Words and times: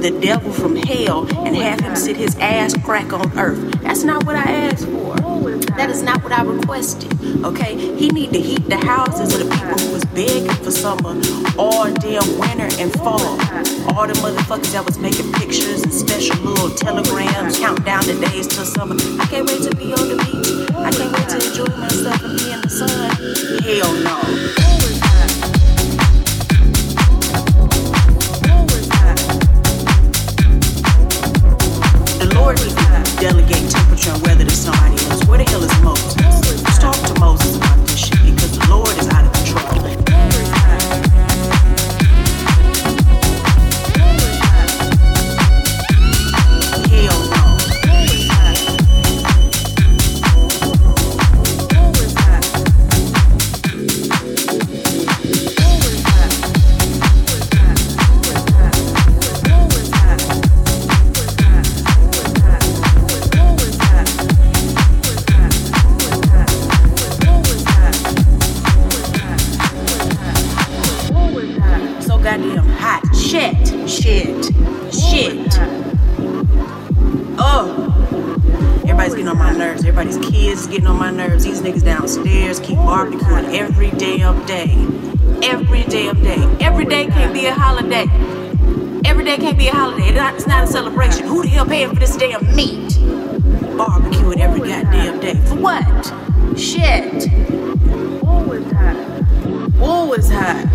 the 0.00 0.20
devil 0.20 0.52
from 0.52 0.76
hell 0.76 1.26
and 1.44 1.56
have 1.56 1.80
him 1.80 1.96
sit 1.96 2.16
his 2.16 2.36
ass 2.38 2.74
crack 2.82 3.12
on 3.12 3.38
earth. 3.38 3.58
That's 3.82 4.04
not 4.04 4.24
what 4.24 4.36
I 4.36 4.42
asked 4.42 4.86
for. 4.86 5.16
That 5.76 5.90
is 5.90 6.02
not 6.02 6.22
what 6.22 6.32
I 6.32 6.42
requested. 6.42 7.12
Okay? 7.44 7.76
He 7.96 8.08
need 8.08 8.32
to 8.32 8.40
heat 8.40 8.68
the 8.68 8.76
houses 8.76 9.34
of 9.34 9.46
the 9.46 9.54
people 9.54 9.76
who 9.78 9.92
was 9.92 10.04
begging 10.06 10.48
for 10.64 10.70
summer 10.70 11.20
all 11.58 11.92
damn 11.94 12.38
winter 12.38 12.68
and 12.80 12.92
fall. 12.94 13.20
All 13.92 14.06
the 14.06 14.14
motherfuckers 14.22 14.72
that 14.72 14.84
was 14.84 14.98
making 14.98 15.32
pictures 15.32 15.82
and 15.82 15.92
special 15.92 16.36
little 16.42 16.70
telegrams, 16.70 17.58
count 17.58 17.84
down 17.84 18.04
the 18.06 18.14
days 18.30 18.46
till 18.46 18.64
summer. 18.64 18.94
I 19.20 19.26
can't 19.26 19.46
wait 19.46 19.62
to 19.62 19.74
be 19.76 19.92
on 19.92 20.08
the 20.08 20.16
beach. 20.16 20.70
I 20.74 20.90
can't 20.90 21.12
wait 21.12 21.28
to 21.28 21.48
enjoy 21.48 21.76
myself 21.76 22.22
and 22.24 22.38
be 22.38 22.52
in 22.52 22.60
the 22.60 22.70
sun. 22.70 23.10
Hell 23.62 23.92
no. 24.04 24.67
Delegate 33.20 33.70
temperature 33.70 34.10
and 34.10 34.22
weather 34.22 34.44
to 34.44 34.50
somebody 34.50 34.94
else. 35.06 35.26
Where 35.26 35.38
the 35.38 35.50
hell 35.50 35.62
is 35.62 35.82
Moses? 35.82 36.14
Talk 36.78 36.94
to 36.94 37.20
Moses 37.20 37.37
getting 80.70 80.86
on 80.86 80.98
my 80.98 81.10
nerves. 81.10 81.44
These 81.44 81.62
niggas 81.62 81.84
downstairs 81.84 82.60
keep 82.60 82.76
barbecuing 82.78 83.54
every 83.54 83.90
damn 83.92 84.44
day. 84.46 84.72
Every 85.42 85.84
damn 85.84 86.22
day. 86.22 86.56
Every 86.60 86.84
day 86.84 87.06
can't 87.06 87.32
be 87.32 87.46
a 87.46 87.54
holiday. 87.54 88.06
Every 89.04 89.24
day 89.24 89.36
can't 89.36 89.58
be 89.58 89.68
a 89.68 89.72
holiday. 89.72 90.08
It's 90.34 90.46
not 90.46 90.64
a 90.64 90.66
celebration. 90.66 91.26
Who 91.26 91.42
the 91.42 91.48
hell 91.48 91.66
paying 91.66 91.90
for 91.90 91.96
this 91.96 92.16
damn 92.16 92.44
meat? 92.54 92.90
Barbecuing 93.78 94.38
every 94.38 94.60
goddamn 94.60 95.20
day. 95.20 95.34
For 95.46 95.56
what? 95.56 96.58
Shit. 96.58 97.28
Always 98.24 98.70
hot. 98.72 99.80
Always 99.80 100.30
hot. 100.30 100.66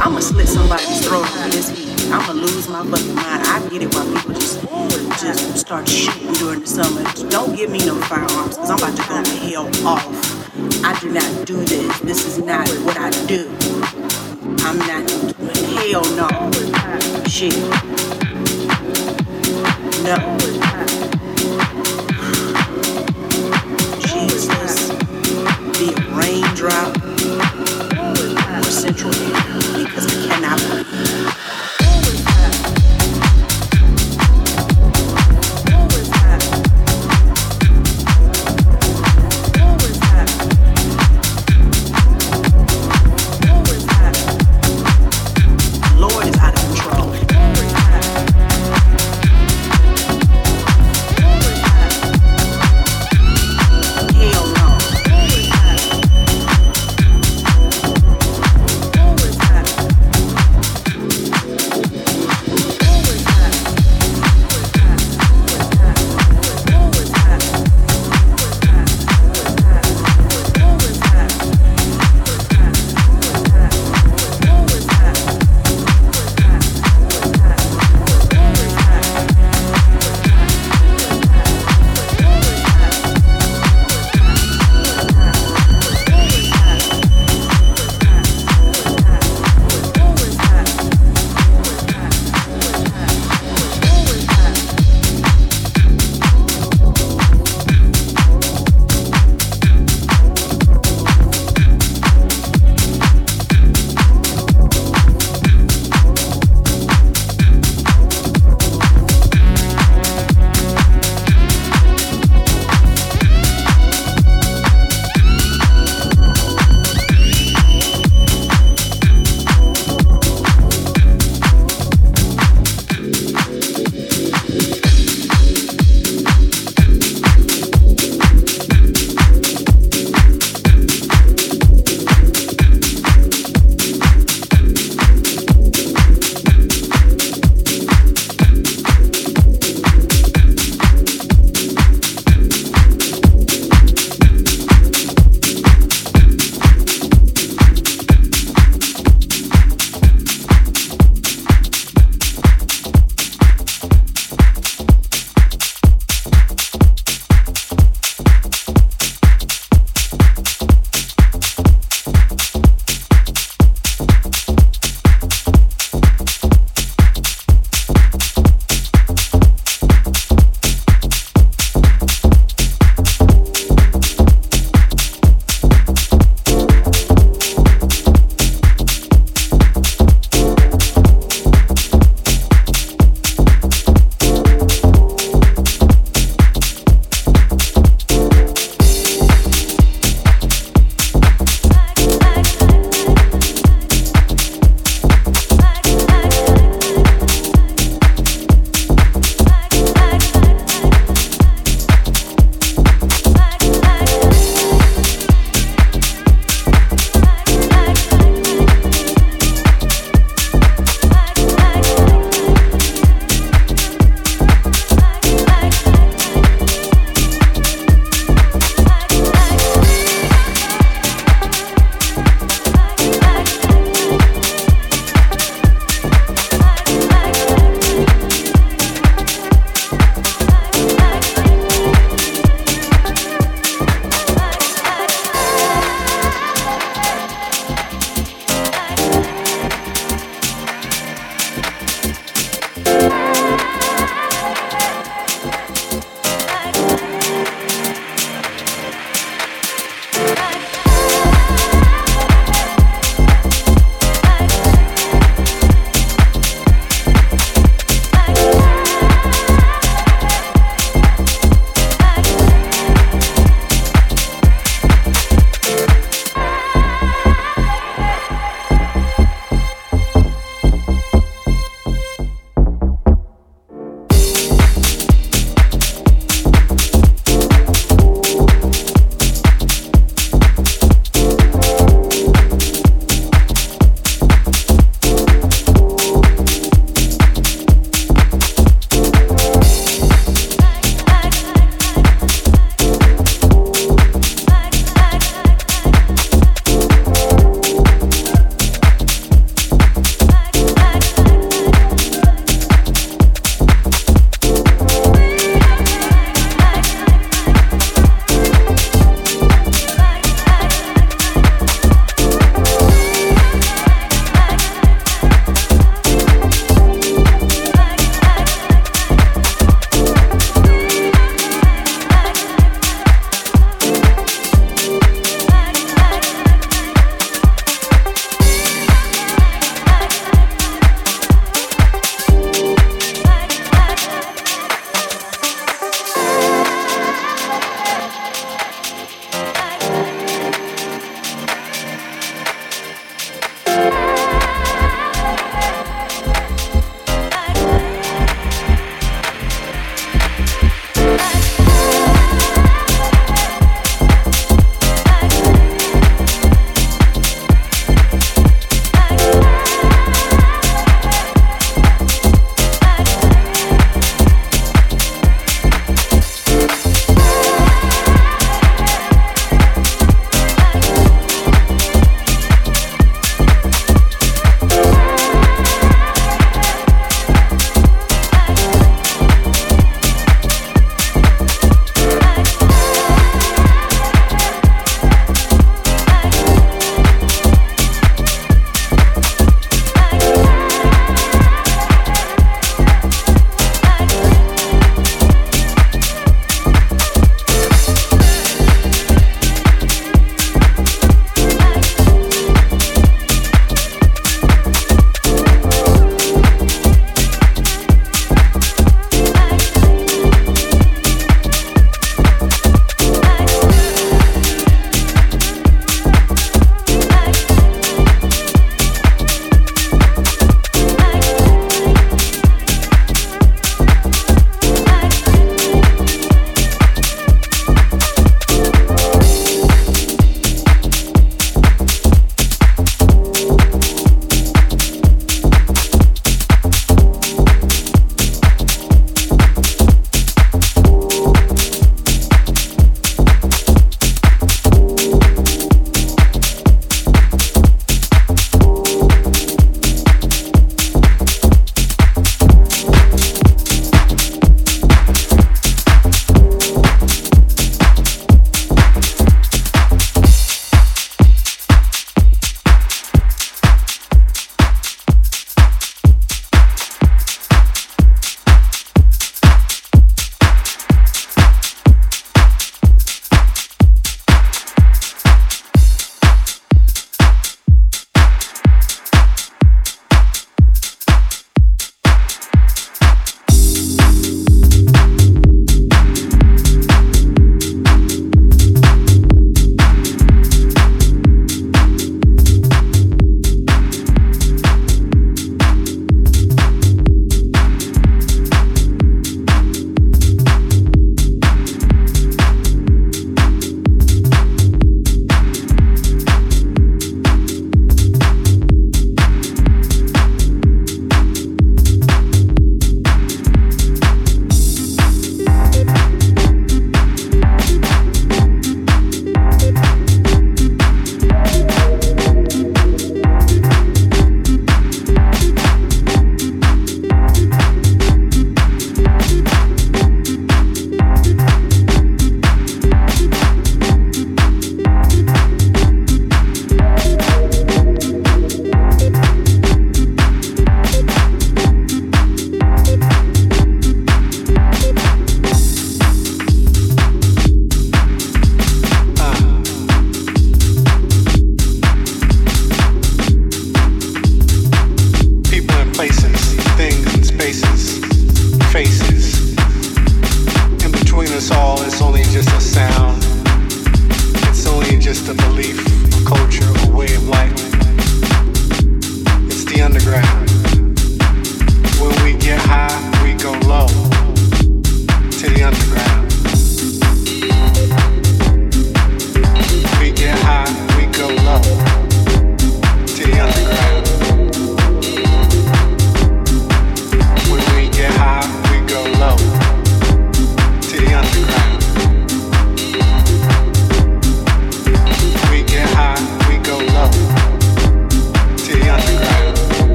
I'ma 0.00 0.20
slit 0.20 0.48
somebody's 0.48 1.06
throat 1.06 1.30
on 1.38 1.50
this 1.50 1.68
heat. 1.70 1.85
I'ma 2.12 2.32
lose 2.32 2.68
my 2.68 2.84
fucking 2.86 3.14
mind. 3.14 3.42
I 3.46 3.68
get 3.68 3.82
it 3.82 3.94
why 3.94 4.04
people 4.04 4.34
just 4.34 4.60
just 5.20 5.56
start 5.58 5.88
shooting 5.88 6.32
during 6.34 6.60
the 6.60 6.66
summer. 6.66 7.02
Don't 7.30 7.56
give 7.56 7.70
me 7.70 7.78
no 7.84 7.94
firearms, 8.02 8.56
cause 8.56 8.70
I'm 8.70 8.78
about 8.78 8.96
to 8.96 9.08
go 9.08 9.22
to 9.22 9.30
hell 9.30 9.86
off. 9.86 10.84
I 10.84 10.98
do 11.00 11.10
not 11.10 11.46
do 11.46 11.56
this. 11.64 12.00
This 12.00 12.26
is 12.26 12.38
not 12.38 12.68
what 12.84 12.96
I 12.96 13.10
do. 13.26 13.48
I'm 14.64 14.78
not 14.78 15.10
hell 15.86 16.04
no. 16.14 16.28
Shit. 17.28 17.56
No. 20.04 20.16
Jesus. 24.06 24.88
The 25.78 25.88
raindrop. 26.14 26.95